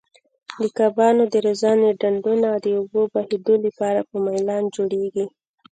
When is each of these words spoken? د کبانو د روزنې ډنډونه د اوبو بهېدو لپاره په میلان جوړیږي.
د 0.59 0.61
کبانو 0.77 1.23
د 1.33 1.35
روزنې 1.45 1.89
ډنډونه 1.99 2.49
د 2.55 2.65
اوبو 2.79 3.01
بهېدو 3.13 3.53
لپاره 3.65 3.99
په 4.09 4.15
میلان 4.25 4.63
جوړیږي. 4.75 5.25